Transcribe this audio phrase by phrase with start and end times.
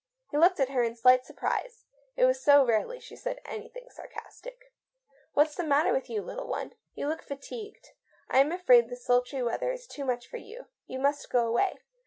[0.31, 1.85] He looked at her in slight surprise.
[2.15, 4.73] It was so rarely she said anything sarcastic."
[5.35, 6.73] What's the matter with you, little one?
[6.95, 7.89] You look fatigued.
[8.27, 11.81] I am afraid this sultry weather is too much for you; you must go away.